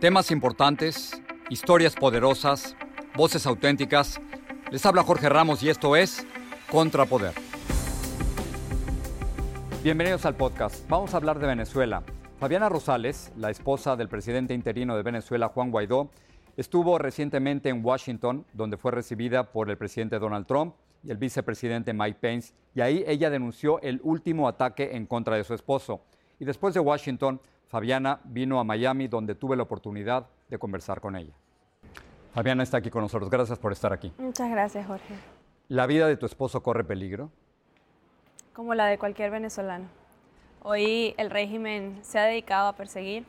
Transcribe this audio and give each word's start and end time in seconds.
Temas 0.00 0.30
importantes, 0.30 1.20
historias 1.50 1.96
poderosas, 1.96 2.76
voces 3.16 3.44
auténticas. 3.46 4.20
Les 4.70 4.86
habla 4.86 5.02
Jorge 5.02 5.28
Ramos 5.28 5.60
y 5.64 5.70
esto 5.70 5.96
es 5.96 6.24
Contrapoder. 6.70 7.32
Bienvenidos 9.82 10.24
al 10.24 10.36
podcast. 10.36 10.88
Vamos 10.88 11.14
a 11.14 11.16
hablar 11.16 11.40
de 11.40 11.48
Venezuela. 11.48 12.04
Fabiana 12.38 12.68
Rosales, 12.68 13.32
la 13.36 13.50
esposa 13.50 13.96
del 13.96 14.08
presidente 14.08 14.54
interino 14.54 14.96
de 14.96 15.02
Venezuela, 15.02 15.48
Juan 15.48 15.72
Guaidó, 15.72 16.10
estuvo 16.56 16.96
recientemente 16.98 17.68
en 17.68 17.84
Washington, 17.84 18.46
donde 18.52 18.76
fue 18.76 18.92
recibida 18.92 19.50
por 19.50 19.68
el 19.68 19.78
presidente 19.78 20.20
Donald 20.20 20.46
Trump 20.46 20.76
y 21.02 21.10
el 21.10 21.16
vicepresidente 21.16 21.92
Mike 21.92 22.18
Pence, 22.20 22.54
y 22.72 22.82
ahí 22.82 23.02
ella 23.04 23.30
denunció 23.30 23.80
el 23.80 24.00
último 24.04 24.46
ataque 24.46 24.90
en 24.92 25.06
contra 25.06 25.34
de 25.34 25.42
su 25.42 25.54
esposo. 25.54 26.02
Y 26.38 26.44
después 26.44 26.72
de 26.72 26.78
Washington, 26.78 27.40
Fabiana 27.68 28.20
vino 28.24 28.58
a 28.58 28.64
Miami 28.64 29.08
donde 29.08 29.34
tuve 29.34 29.56
la 29.56 29.62
oportunidad 29.62 30.26
de 30.48 30.58
conversar 30.58 31.00
con 31.00 31.16
ella. 31.16 31.34
Fabiana 32.32 32.62
está 32.62 32.78
aquí 32.78 32.90
con 32.90 33.02
nosotros. 33.02 33.30
Gracias 33.30 33.58
por 33.58 33.72
estar 33.72 33.92
aquí. 33.92 34.12
Muchas 34.18 34.50
gracias, 34.50 34.86
Jorge. 34.86 35.14
¿La 35.68 35.86
vida 35.86 36.06
de 36.06 36.16
tu 36.16 36.24
esposo 36.24 36.62
corre 36.62 36.82
peligro? 36.84 37.30
Como 38.54 38.74
la 38.74 38.86
de 38.86 38.98
cualquier 38.98 39.30
venezolano. 39.30 39.86
Hoy 40.62 41.14
el 41.18 41.30
régimen 41.30 41.98
se 42.02 42.18
ha 42.18 42.24
dedicado 42.24 42.68
a 42.68 42.72
perseguir, 42.74 43.26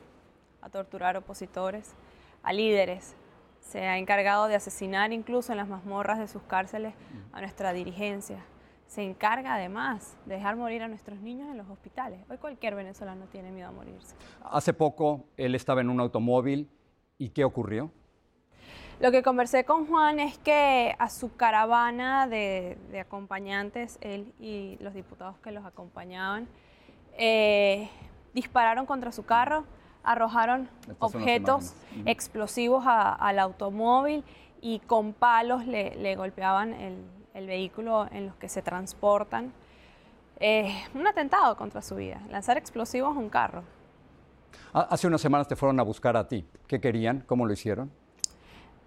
a 0.62 0.70
torturar 0.70 1.18
opositores, 1.18 1.94
a 2.42 2.54
líderes. 2.54 3.16
Se 3.60 3.88
ha 3.88 3.98
encargado 3.98 4.48
de 4.48 4.56
asesinar 4.56 5.12
incluso 5.12 5.52
en 5.52 5.58
las 5.58 5.68
mazmorras 5.68 6.18
de 6.18 6.28
sus 6.30 6.42
cárceles 6.44 6.94
a 7.34 7.42
nuestra 7.42 7.74
dirigencia 7.74 8.44
se 8.90 9.04
encarga 9.04 9.54
además 9.54 10.18
de 10.26 10.34
dejar 10.36 10.56
morir 10.56 10.82
a 10.82 10.88
nuestros 10.88 11.20
niños 11.20 11.48
en 11.52 11.58
los 11.58 11.70
hospitales. 11.70 12.20
Hoy 12.28 12.38
cualquier 12.38 12.74
venezolano 12.74 13.26
tiene 13.32 13.52
miedo 13.52 13.70
a 13.70 13.72
morirse. 13.72 14.16
Hace 14.44 14.74
poco 14.74 15.26
él 15.38 15.54
estaba 15.54 15.82
en 15.82 15.92
un 15.92 16.00
automóvil 16.00 16.68
y 17.20 17.30
¿qué 17.30 17.44
ocurrió? 17.44 17.92
Lo 19.00 19.12
que 19.12 19.22
conversé 19.22 19.64
con 19.64 19.86
Juan 19.86 20.20
es 20.20 20.40
que 20.40 20.96
a 20.98 21.10
su 21.12 21.36
caravana 21.36 22.28
de, 22.28 22.78
acompañantes, 23.00 24.00
él 24.02 24.34
y 24.40 24.78
los 24.82 24.96
diputados 24.96 25.38
que 25.38 25.52
los 25.52 25.66
acompañaban, 25.66 26.48
eh, 27.16 27.90
dispararon 28.34 28.88
contra 28.88 29.12
su 29.12 29.24
carro, 29.24 29.66
arrojaron 30.04 30.68
objetos 30.98 31.76
explosivos 32.06 32.84
al 32.88 33.38
automóvil 33.38 34.24
y 34.62 34.80
con 34.80 35.14
palos 35.14 35.68
le 35.68 36.16
golpeaban 36.16 36.74
el, 36.74 37.19
el 37.34 37.48
vehículo 37.48 38.08
en 38.12 38.28
los 38.28 38.36
que 38.36 38.50
se 38.50 38.62
transportan. 38.62 39.54
un 40.94 41.08
atentado 41.08 41.56
contra 41.58 41.82
su 41.82 41.96
vida, 41.96 42.22
lanzar 42.30 42.58
explosivos 42.58 43.16
a 43.16 43.20
un 43.20 43.30
carro. 43.30 43.64
Hace 44.72 45.08
unas 45.08 45.22
semanas 45.22 45.48
te 45.48 45.56
fueron 45.56 45.80
a 45.80 45.84
buscar 45.84 46.16
a 46.16 46.28
ti. 46.28 46.46
¿Qué 46.68 46.80
querían? 46.80 47.22
¿Cómo 47.22 47.46
lo 47.46 47.54
hicieron? 47.54 47.92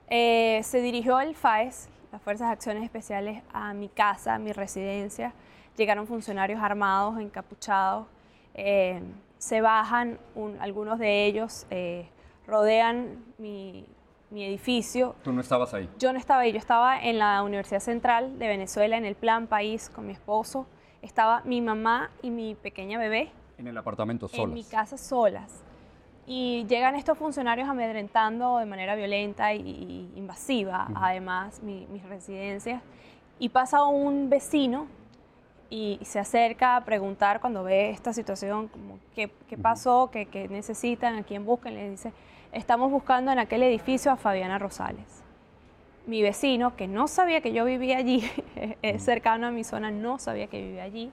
Eh, 0.09 0.61
se 0.63 0.81
dirigió 0.81 1.19
el 1.21 1.35
FAES, 1.35 1.89
las 2.13 2.23
Fuerzas 2.23 2.49
de 2.49 2.53
Acciones 2.53 2.85
Especiales, 2.85 3.43
a 3.53 3.73
mi 3.75 3.89
casa, 3.89 4.35
a 4.35 4.39
mi 4.39 4.53
residencia. 4.53 5.33
Llegaron 5.77 6.07
funcionarios 6.07 6.63
armados, 6.63 7.19
encapuchados. 7.19 8.07
Eh, 8.55 9.01
se 9.39 9.61
bajan, 9.61 10.19
algunos 10.61 10.99
de 10.99 11.27
ellos 11.27 11.67
eh, 11.71 12.07
rodean 12.47 13.25
mi, 13.39 13.87
mi 14.33 14.45
edificio. 14.45 15.15
¿Tú 15.23 15.33
no 15.33 15.41
estabas 15.41 15.75
ahí? 15.75 15.89
Yo 15.99 16.13
no 16.13 16.19
estaba 16.19 16.41
ahí, 16.41 16.53
yo 16.53 16.59
estaba 16.59 17.01
en 17.01 17.19
la 17.19 17.43
Universidad 17.43 17.81
Central 17.81 18.39
de 18.39 18.49
Venezuela, 18.49 18.97
en 18.97 19.05
el 19.05 19.15
Plan 19.15 19.47
País, 19.47 19.91
con 19.91 20.07
mi 20.07 20.13
esposo. 20.13 20.67
Estaba 21.03 21.43
mi 21.45 21.61
mamá 21.61 22.11
y 22.23 22.31
mi 22.31 22.55
pequeña 22.55 22.99
bebé. 22.99 23.31
En 23.59 23.67
el 23.67 23.77
apartamento 23.77 24.29
solas. 24.29 24.49
En 24.49 24.55
mi 24.55 24.65
casa 24.65 24.97
solas. 24.97 25.63
Y 26.27 26.65
llegan 26.67 26.95
estos 26.95 27.19
funcionarios 27.19 27.69
amedrentando 27.69 28.59
de 28.59 28.67
manera 28.67 28.95
violenta 28.95 29.53
y, 29.55 30.11
invasiva, 30.17 30.89
además, 30.95 31.63
mis 31.63 32.03
residencias. 32.09 32.83
Y 33.39 33.49
pasa 33.49 33.85
un 33.85 34.31
vecino 34.31 34.87
y 35.69 35.99
se 36.03 36.19
acerca 36.19 36.77
a 36.77 36.85
preguntar 36.85 37.41
cuando 37.41 37.65
ve 37.65 37.91
esta 37.91 38.13
situación, 38.13 38.69
como, 38.69 38.99
¿qué, 39.15 39.31
pasó? 39.61 40.11
¿Qué, 40.13 40.27
¿Qué, 40.27 40.47
necesitan? 40.49 41.17
¿A 41.17 41.23
quién 41.23 41.45
buscan? 41.45 41.75
Le 41.75 41.91
dice, 41.91 42.13
estamos 42.53 42.91
buscando 42.91 43.33
en 43.33 43.39
aquel 43.39 43.63
edificio 43.63 44.13
a 44.13 44.17
Fabiana 44.17 44.59
Rosales. 44.59 45.23
Mi 46.07 46.23
vecino, 46.23 46.77
que 46.77 46.87
no 46.87 47.09
sabía 47.09 47.41
que 47.41 47.53
yo 47.53 47.65
vivía 47.65 47.97
allí, 47.99 48.23
es 48.83 49.03
cercano 49.03 49.47
a 49.47 49.51
mi 49.51 49.65
zona, 49.65 49.91
no 49.91 50.19
sabía 50.19 50.47
que 50.47 50.63
vivía 50.63 50.83
allí, 50.83 51.13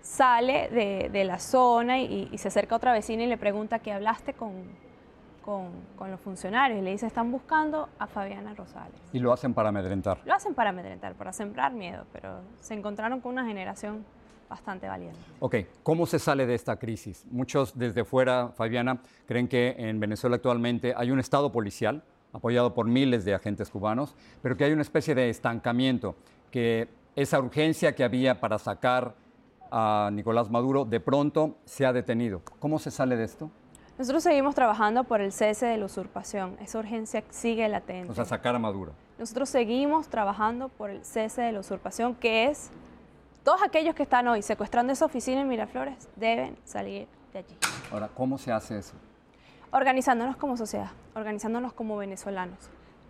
sale 0.00 0.68
de, 1.12 1.24
la 1.24 1.38
zona 1.38 1.98
y, 1.98 2.36
se 2.38 2.48
acerca 2.48 2.74
a 2.74 2.78
otra 2.78 2.92
vecina 2.92 3.24
y 3.24 3.26
le 3.26 3.36
pregunta 3.36 3.80
qué 3.80 3.92
hablaste 3.92 4.34
con, 4.34 4.52
con, 5.42 6.10
los 6.10 6.20
funcionarios. 6.20 6.78
Y 6.78 6.82
le 6.82 6.92
dice, 6.92 7.06
están 7.06 7.32
buscando 7.32 7.88
a 7.98 8.06
Fabiana 8.06 8.54
Rosales. 8.54 9.00
¿Y 9.12 9.18
lo 9.18 9.32
hacen 9.32 9.54
para 9.54 9.70
amedrentar? 9.70 10.18
Lo 10.24 10.34
hacen 10.34 10.54
para 10.54 10.70
amedrentar, 10.70 11.14
para 11.14 11.32
sembrar 11.32 11.72
miedo, 11.72 12.04
pero 12.12 12.40
se 12.60 12.74
encontraron 12.74 13.20
con 13.20 13.32
una 13.32 13.46
generación 13.46 14.04
bastante 14.48 14.88
valiente. 14.88 15.18
Ok, 15.40 15.56
¿cómo 15.82 16.06
se 16.06 16.18
sale 16.18 16.46
de 16.46 16.54
esta 16.54 16.76
crisis? 16.76 17.26
Muchos 17.30 17.78
desde 17.78 18.04
fuera, 18.04 18.48
Fabiana, 18.56 19.00
creen 19.26 19.48
que 19.48 19.74
en 19.78 20.00
Venezuela 20.00 20.36
actualmente 20.36 20.94
hay 20.96 21.10
un 21.10 21.20
Estado 21.20 21.52
policial 21.52 22.02
apoyado 22.32 22.74
por 22.74 22.86
miles 22.86 23.24
de 23.24 23.34
agentes 23.34 23.70
cubanos, 23.70 24.14
pero 24.42 24.56
que 24.56 24.64
hay 24.64 24.72
una 24.72 24.82
especie 24.82 25.14
de 25.14 25.30
estancamiento, 25.30 26.16
que 26.50 26.88
esa 27.16 27.38
urgencia 27.38 27.94
que 27.94 28.04
había 28.04 28.40
para 28.40 28.58
sacar 28.58 29.14
a 29.70 30.10
Nicolás 30.12 30.50
Maduro 30.50 30.84
de 30.84 31.00
pronto 31.00 31.56
se 31.64 31.84
ha 31.84 31.92
detenido. 31.92 32.42
¿Cómo 32.58 32.78
se 32.78 32.90
sale 32.90 33.16
de 33.16 33.24
esto? 33.24 33.50
Nosotros 33.98 34.22
seguimos 34.22 34.54
trabajando 34.54 35.02
por 35.04 35.20
el 35.20 35.32
cese 35.32 35.66
de 35.66 35.76
la 35.76 35.86
usurpación. 35.86 36.56
Esa 36.60 36.78
urgencia 36.78 37.24
sigue 37.30 37.68
latente. 37.68 38.12
O 38.12 38.14
sea, 38.14 38.24
sacar 38.24 38.54
a 38.54 38.58
Maduro. 38.58 38.92
Nosotros 39.18 39.48
seguimos 39.48 40.08
trabajando 40.08 40.68
por 40.68 40.90
el 40.90 41.04
cese 41.04 41.42
de 41.42 41.50
la 41.50 41.60
usurpación, 41.60 42.14
que 42.14 42.46
es 42.46 42.70
todos 43.48 43.62
aquellos 43.62 43.94
que 43.94 44.02
están 44.02 44.28
hoy 44.28 44.42
secuestrando 44.42 44.92
esa 44.92 45.06
oficina 45.06 45.40
en 45.40 45.48
Miraflores 45.48 46.06
deben 46.16 46.58
salir 46.64 47.08
de 47.32 47.38
allí. 47.38 47.56
Ahora, 47.90 48.10
¿cómo 48.14 48.36
se 48.36 48.52
hace 48.52 48.76
eso? 48.76 48.92
Organizándonos 49.70 50.36
como 50.36 50.58
sociedad, 50.58 50.90
organizándonos 51.14 51.72
como 51.72 51.96
venezolanos. 51.96 52.58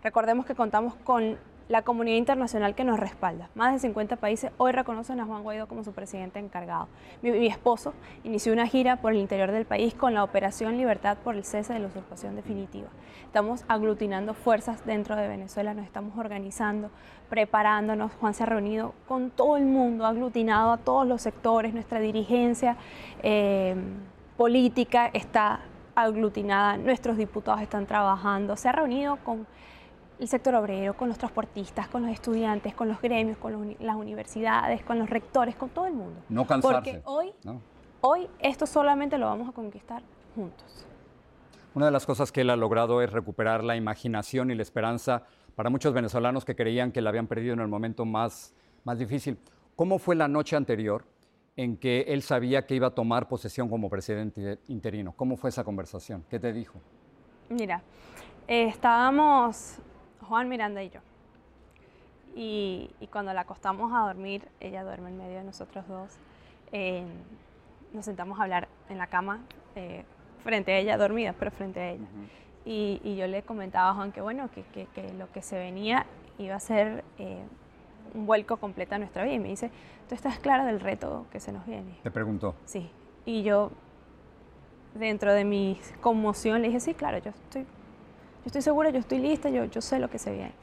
Recordemos 0.01 0.45
que 0.45 0.55
contamos 0.55 0.95
con 1.03 1.37
la 1.69 1.83
comunidad 1.83 2.17
internacional 2.17 2.73
que 2.73 2.83
nos 2.83 2.99
respalda. 2.99 3.49
Más 3.53 3.71
de 3.71 3.79
50 3.79 4.15
países 4.15 4.51
hoy 4.57 4.71
reconocen 4.71 5.19
a 5.19 5.25
Juan 5.25 5.43
Guaidó 5.43 5.67
como 5.67 5.83
su 5.83 5.93
presidente 5.93 6.39
encargado. 6.39 6.87
Mi, 7.21 7.45
esposo 7.45 7.93
inició 8.23 8.51
una 8.53 8.65
gira 8.65 8.95
por 8.97 9.13
el 9.13 9.19
interior 9.19 9.51
del 9.51 9.65
país 9.65 9.93
con 9.93 10.15
la 10.15 10.23
Operación 10.23 10.77
Libertad 10.77 11.19
por 11.23 11.35
el 11.35 11.45
cese 11.45 11.73
de 11.73 11.79
la 11.79 11.87
usurpación 11.87 12.35
definitiva. 12.35 12.87
Estamos 13.23 13.63
aglutinando 13.67 14.33
fuerzas 14.33 14.83
dentro 14.83 15.15
de 15.15 15.27
Venezuela, 15.27 15.75
nos 15.75 15.85
estamos 15.85 16.17
organizando, 16.17 16.89
preparándonos. 17.29 18.13
Juan 18.13 18.33
se 18.33 18.41
ha 18.41 18.47
reunido 18.47 18.95
con 19.07 19.29
todo 19.29 19.55
el 19.55 19.65
mundo, 19.65 20.05
ha 20.05 20.09
aglutinado 20.09 20.71
a 20.71 20.77
todos 20.77 21.05
los 21.05 21.21
sectores, 21.21 21.75
nuestra 21.75 21.99
dirigencia 21.99 22.77
eh, 23.21 23.75
política 24.37 25.11
está 25.13 25.59
aglutinada, 25.93 26.77
nuestros 26.77 27.15
diputados 27.15 27.61
están 27.61 27.85
trabajando, 27.85 28.57
se 28.57 28.69
ha 28.69 28.71
reunido 28.71 29.17
con 29.17 29.45
el 30.19 30.27
sector 30.27 30.53
obrero, 30.55 30.95
con 30.95 31.07
los 31.07 31.17
transportistas, 31.17 31.87
con 31.87 32.03
los 32.03 32.11
estudiantes, 32.11 32.75
con 32.75 32.89
los 32.89 33.01
gremios, 33.01 33.37
con 33.37 33.53
los, 33.53 33.79
las 33.79 33.95
universidades, 33.95 34.83
con 34.83 34.99
los 34.99 35.09
rectores, 35.09 35.55
con 35.55 35.69
todo 35.69 35.87
el 35.87 35.93
mundo. 35.93 36.21
No 36.27 36.45
cansarse. 36.45 36.75
Porque 36.75 37.01
hoy, 37.05 37.31
no. 37.43 37.61
hoy 38.01 38.27
esto 38.39 38.65
solamente 38.65 39.17
lo 39.17 39.27
vamos 39.27 39.47
a 39.47 39.51
conquistar 39.53 40.03
juntos. 40.35 40.85
Una 41.73 41.85
de 41.85 41.91
las 41.91 42.05
cosas 42.05 42.31
que 42.31 42.41
él 42.41 42.49
ha 42.49 42.55
logrado 42.55 43.01
es 43.01 43.11
recuperar 43.11 43.63
la 43.63 43.75
imaginación 43.75 44.51
y 44.51 44.55
la 44.55 44.63
esperanza 44.63 45.23
para 45.55 45.69
muchos 45.69 45.93
venezolanos 45.93 46.43
que 46.43 46.55
creían 46.55 46.91
que 46.91 47.01
la 47.01 47.09
habían 47.09 47.27
perdido 47.27 47.53
en 47.53 47.61
el 47.61 47.67
momento 47.67 48.05
más, 48.05 48.53
más 48.83 48.99
difícil. 48.99 49.37
¿Cómo 49.75 49.99
fue 49.99 50.15
la 50.15 50.27
noche 50.27 50.55
anterior 50.55 51.05
en 51.55 51.77
que 51.77 52.01
él 52.07 52.21
sabía 52.23 52.65
que 52.65 52.75
iba 52.75 52.87
a 52.87 52.91
tomar 52.91 53.29
posesión 53.29 53.69
como 53.69 53.89
presidente 53.89 54.59
interino? 54.67 55.13
¿Cómo 55.15 55.37
fue 55.37 55.49
esa 55.49 55.63
conversación? 55.63 56.25
¿Qué 56.29 56.39
te 56.39 56.51
dijo? 56.51 56.79
Mira, 57.49 57.81
eh, 58.47 58.65
estábamos 58.67 59.79
Juan 60.29 60.47
Miranda 60.47 60.81
y 60.83 60.89
yo. 60.89 61.01
Y, 62.35 62.91
y, 62.99 63.07
cuando 63.07 63.33
la 63.33 63.41
acostamos 63.41 63.91
a 63.91 64.01
dormir, 64.07 64.47
ella 64.59 64.83
duerme 64.83 65.09
en 65.09 65.17
medio 65.17 65.39
de 65.39 65.43
nosotros 65.43 65.87
dos, 65.87 66.17
eh, 66.71 67.03
nos 67.91 68.05
sentamos 68.05 68.39
a 68.39 68.43
hablar 68.43 68.67
en 68.87 68.99
la 68.99 69.07
cama, 69.07 69.39
eh, 69.75 70.05
frente 70.43 70.71
a 70.71 70.77
ella, 70.77 70.97
dormida, 70.97 71.33
pero 71.37 71.49
frente 71.51 71.79
a 71.79 71.89
ella. 71.89 72.03
Uh 72.03 72.21
-huh. 72.21 72.29
y, 72.65 73.01
y, 73.03 73.15
yo 73.15 73.27
le 73.27 73.41
comentaba 73.41 73.89
a 73.89 73.93
Juan 73.95 74.11
que, 74.11 74.21
bueno, 74.21 74.49
que, 74.51 74.63
que, 74.63 74.85
que 74.93 75.11
lo 75.13 75.29
que 75.31 75.41
se 75.41 75.57
venía 75.57 76.05
iba 76.37 76.55
a 76.55 76.59
ser 76.59 77.03
eh, 77.17 77.43
un 78.13 78.27
vuelco 78.27 78.57
completo 78.57 78.95
a 78.95 78.99
nuestra 78.99 79.23
vida. 79.23 79.33
Y 79.33 79.39
me 79.39 79.49
dice, 79.49 79.71
¿tú 80.07 80.13
estás 80.13 80.39
clara 80.39 80.65
del 80.65 80.79
reto 80.79 81.25
que 81.31 81.39
se 81.39 81.51
nos 81.51 81.65
viene? 81.65 81.97
¿Te 82.03 82.11
preguntó? 82.11 82.55
Sí. 82.65 82.89
Y 83.25 83.41
yo, 83.41 83.71
dentro 84.93 85.33
de 85.33 85.45
mi 85.45 85.79
conmoción, 85.99 86.61
le 86.61 86.67
dije, 86.67 86.79
sí, 86.79 86.93
claro, 86.93 87.17
yo 87.17 87.31
estoy 87.31 87.65
yo 88.43 88.47
estoy 88.47 88.61
segura, 88.61 88.89
yo 88.89 88.99
estoy 88.99 89.19
lista, 89.19 89.49
yo, 89.49 89.65
yo 89.65 89.81
sé 89.81 89.99
lo 89.99 90.09
que 90.09 90.17
se 90.17 90.31
viene. 90.31 90.53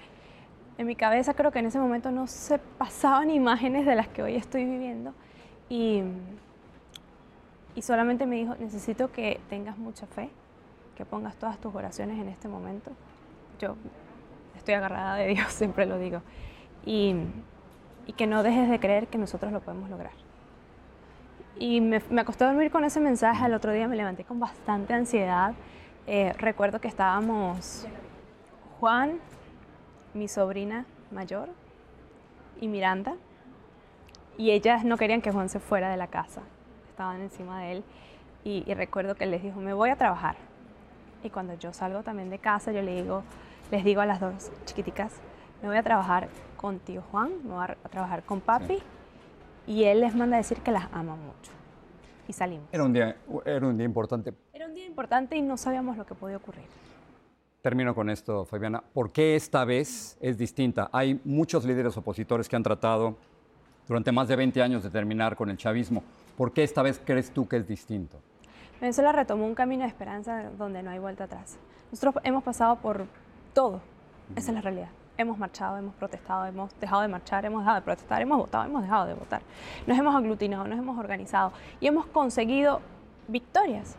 En 0.79 0.87
mi 0.87 0.97
cabeza 0.97 1.35
creo 1.35 1.51
que 1.51 1.59
en 1.59 1.67
ese 1.67 1.79
momento 1.79 2.11
no 2.11 2.27
se 2.27 2.59
pasaban 2.59 3.31
imágenes 3.43 3.87
de 3.87 3.95
las 3.95 4.09
que 4.09 4.23
hoy 4.23 4.37
estoy 4.37 4.65
viviendo 4.65 5.15
y, 5.69 6.03
y 7.75 7.83
solamente 7.83 8.27
me 8.27 8.37
dijo, 8.37 8.55
necesito 8.59 9.11
que 9.11 9.41
tengas 9.49 9.77
mucha 9.79 10.07
fe, 10.07 10.31
que 10.97 11.05
pongas 11.05 11.37
todas 11.37 11.59
tus 11.59 11.75
oraciones 11.75 12.19
en 12.19 12.29
este 12.29 12.49
momento. 12.49 12.91
Yo 13.59 13.77
estoy 14.57 14.75
agarrada 14.75 15.17
de 15.17 15.27
Dios, 15.35 15.49
siempre 15.53 15.87
lo 15.87 15.99
digo, 15.99 16.23
y, 16.85 17.15
y 18.07 18.13
que 18.13 18.27
no 18.27 18.43
dejes 18.43 18.69
de 18.71 18.81
creer 18.81 19.09
que 19.09 19.19
nosotros 19.19 19.53
lo 19.53 19.61
podemos 19.61 19.91
lograr. 19.91 20.13
Y 21.59 21.81
me, 21.81 22.03
me 22.11 22.21
acosté 22.21 22.45
a 22.45 22.49
dormir 22.49 22.71
con 22.71 22.85
ese 22.85 23.01
mensaje, 23.01 23.45
al 23.45 23.55
otro 23.55 23.73
día 23.73 23.89
me 23.89 23.97
levanté 23.97 24.25
con 24.25 24.39
bastante 24.39 24.93
ansiedad, 24.93 25.55
eh, 26.07 26.33
recuerdo 26.39 26.81
que 26.81 26.89
estábamos 26.89 27.87
Juan, 28.81 29.19
mi 30.15 30.29
sobrina 30.29 30.87
mayor, 31.11 31.49
y 32.61 32.69
Miranda, 32.69 33.17
y 34.39 34.51
ellas 34.51 34.85
no 34.85 34.97
querían 34.97 35.21
que 35.21 35.33
Juan 35.33 35.49
se 35.49 35.61
fuera 35.61 35.91
de 35.91 35.97
la 35.97 36.07
casa, 36.07 36.43
estaban 36.89 37.21
encima 37.21 37.61
de 37.61 37.73
él, 37.73 37.85
y, 38.45 38.65
y 38.67 38.75
recuerdo 38.75 39.15
que 39.15 39.27
les 39.27 39.43
dijo, 39.43 39.61
me 39.61 39.73
voy 39.73 39.91
a 39.91 39.97
trabajar. 39.97 40.37
Y 41.25 41.31
cuando 41.31 41.55
yo 41.55 41.73
salgo 41.73 42.03
también 42.03 42.31
de 42.31 42.39
casa, 42.39 42.71
yo 42.71 42.83
le 42.83 43.03
digo, 43.03 43.25
les 43.71 43.85
digo 43.85 44.01
a 44.01 44.07
las 44.07 44.21
dos 44.21 44.53
chiquiticas, 44.65 45.13
me 45.63 45.69
voy 45.69 45.77
a 45.77 45.83
trabajar 45.83 46.29
con 46.57 46.79
tío 46.79 47.03
Juan, 47.11 47.31
me 47.45 47.55
voy 47.55 47.65
a 47.65 47.89
trabajar 47.89 48.23
con 48.23 48.41
papi, 48.41 48.77
sí. 48.77 48.83
y 49.67 49.85
él 49.85 50.01
les 50.01 50.15
manda 50.15 50.37
a 50.37 50.39
decir 50.39 50.59
que 50.61 50.71
las 50.71 50.85
ama 50.93 51.17
mucho 51.17 51.53
y 52.29 52.33
salimos. 52.33 52.69
Era 52.73 52.85
un 52.85 52.93
día, 52.93 53.17
era 53.45 53.67
un 53.67 53.77
día 53.77 53.87
importante. 53.87 54.33
Importante 54.87 55.37
y 55.37 55.43
no 55.43 55.57
sabíamos 55.57 55.97
lo 55.97 56.07
que 56.07 56.15
podía 56.15 56.37
ocurrir. 56.37 56.65
Termino 57.61 57.95
con 57.95 58.09
esto, 58.11 58.45
Fabiana. 58.45 58.81
¿Por 58.81 59.11
qué 59.11 59.35
esta 59.35 59.65
vez 59.65 60.17
es 60.21 60.39
distinta? 60.39 60.89
Hay 60.93 61.21
muchos 61.25 61.65
líderes 61.65 61.97
opositores 61.97 62.49
que 62.49 62.55
han 62.55 62.63
tratado 62.63 63.17
durante 63.89 64.13
más 64.13 64.29
de 64.29 64.37
20 64.37 64.63
años 64.63 64.83
de 64.83 64.91
terminar 64.91 65.35
con 65.35 65.51
el 65.51 65.57
chavismo. 65.57 66.03
¿Por 66.37 66.53
qué 66.53 66.63
esta 66.63 66.83
vez 66.83 67.01
crees 67.05 67.31
tú 67.31 67.49
que 67.49 67.57
es 67.57 67.67
distinto? 67.67 68.19
Venezuela 68.81 69.11
retomó 69.11 69.47
un 69.47 69.55
camino 69.55 69.83
de 69.83 69.89
esperanza 69.89 70.51
donde 70.57 70.83
no 70.83 70.91
hay 70.91 70.99
vuelta 70.99 71.25
atrás. 71.25 71.59
Nosotros 71.91 72.23
hemos 72.25 72.45
pasado 72.45 72.77
por 72.77 73.07
todo. 73.53 73.81
Esa 74.37 74.51
es 74.51 74.55
la 74.55 74.61
realidad 74.61 74.89
hemos 75.19 75.39
marchado, 75.39 75.79
hemos 75.79 75.95
protestado, 75.95 76.45
hemos 76.45 76.79
dejado 76.79 77.01
de 77.01 77.09
marchar, 77.09 77.45
hemos 77.47 77.61
dejado 77.63 77.77
de 77.77 77.83
protestar, 77.83 78.21
hemos 78.21 78.37
votado, 78.37 78.65
hemos 78.65 78.83
dejado 78.83 79.07
de 79.07 79.15
votar. 79.15 79.41
Nos 79.87 79.99
hemos 79.99 80.15
aglutinado, 80.15 80.67
nos 80.69 80.79
hemos 80.79 80.99
organizado 80.99 81.53
y 81.81 81.87
hemos 81.87 82.05
conseguido 82.07 82.83
victorias 83.27 83.97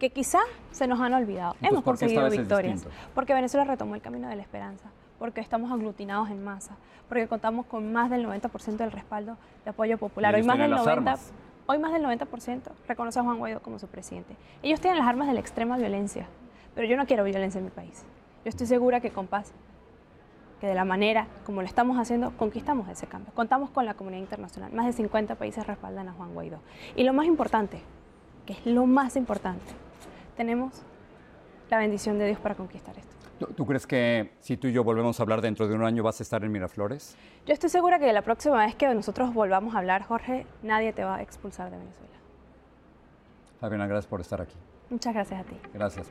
que 0.00 0.10
quizá 0.10 0.40
se 0.72 0.88
nos 0.88 0.98
han 1.00 1.14
olvidado. 1.14 1.52
Entonces, 1.60 1.70
hemos 1.70 1.84
conseguido 1.84 2.30
victorias 2.30 2.86
porque 3.14 3.34
Venezuela 3.34 3.64
retomó 3.64 3.94
el 3.94 4.00
camino 4.00 4.28
de 4.28 4.34
la 4.34 4.42
esperanza, 4.42 4.90
porque 5.18 5.40
estamos 5.40 5.70
aglutinados 5.70 6.30
en 6.30 6.42
masa, 6.42 6.76
porque 7.08 7.28
contamos 7.28 7.66
con 7.66 7.92
más 7.92 8.10
del 8.10 8.26
90% 8.26 8.76
del 8.76 8.90
respaldo 8.90 9.36
de 9.62 9.70
apoyo 9.70 9.98
popular. 9.98 10.34
Hoy 10.34 10.42
más 10.42 10.58
del 10.58 10.70
90 10.70 11.16
Hoy 11.66 11.78
más 11.78 11.92
del 11.92 12.02
90% 12.02 12.62
reconoce 12.88 13.20
a 13.20 13.22
Juan 13.22 13.38
Guaidó 13.38 13.60
como 13.60 13.78
su 13.78 13.86
presidente. 13.86 14.34
Ellos 14.60 14.80
tienen 14.80 14.98
las 14.98 15.06
armas 15.06 15.28
de 15.28 15.34
la 15.34 15.40
extrema 15.40 15.76
violencia, 15.76 16.26
pero 16.74 16.88
yo 16.88 16.96
no 16.96 17.06
quiero 17.06 17.22
violencia 17.22 17.58
en 17.58 17.66
mi 17.66 17.70
país. 17.70 18.04
Yo 18.44 18.48
estoy 18.48 18.66
segura 18.66 19.00
que 19.00 19.10
con 19.10 19.28
paz 19.28 19.52
que 20.60 20.66
de 20.66 20.74
la 20.74 20.84
manera 20.84 21.28
como 21.46 21.60
lo 21.60 21.68
estamos 21.68 21.96
haciendo 21.98 22.32
conquistamos 22.36 22.88
ese 22.88 23.06
cambio. 23.06 23.32
Contamos 23.34 23.70
con 23.70 23.86
la 23.86 23.94
comunidad 23.94 24.22
internacional. 24.22 24.72
Más 24.72 24.86
de 24.86 24.94
50 24.94 25.36
países 25.36 25.64
respaldan 25.64 26.08
a 26.08 26.12
Juan 26.12 26.34
Guaidó. 26.34 26.58
Y 26.96 27.04
lo 27.04 27.12
más 27.12 27.26
importante, 27.26 27.82
que 28.46 28.54
es 28.54 28.66
lo 28.66 28.86
más 28.86 29.14
importante, 29.14 29.72
tenemos 30.40 30.72
la 31.68 31.76
bendición 31.76 32.18
de 32.18 32.24
Dios 32.24 32.40
para 32.40 32.54
conquistar 32.54 32.96
esto. 32.96 33.14
¿Tú 33.54 33.66
crees 33.66 33.86
que 33.86 34.30
si 34.40 34.56
tú 34.56 34.68
y 34.68 34.72
yo 34.72 34.82
volvemos 34.82 35.20
a 35.20 35.22
hablar 35.22 35.42
dentro 35.42 35.68
de 35.68 35.74
un 35.74 35.84
año 35.84 36.02
vas 36.02 36.18
a 36.18 36.22
estar 36.22 36.42
en 36.42 36.50
Miraflores? 36.50 37.14
Yo 37.44 37.52
estoy 37.52 37.68
segura 37.68 37.98
que 37.98 38.10
la 38.10 38.22
próxima 38.22 38.56
vez 38.64 38.74
que 38.74 38.88
nosotros 38.94 39.34
volvamos 39.34 39.74
a 39.74 39.78
hablar, 39.80 40.02
Jorge, 40.02 40.46
nadie 40.62 40.94
te 40.94 41.04
va 41.04 41.16
a 41.16 41.22
expulsar 41.22 41.70
de 41.70 41.76
Venezuela. 41.76 42.14
Fabiana, 43.60 43.86
gracias 43.86 44.06
por 44.06 44.22
estar 44.22 44.40
aquí. 44.40 44.56
Muchas 44.88 45.12
gracias 45.12 45.40
a 45.40 45.44
ti. 45.44 45.56
Gracias. 45.74 46.10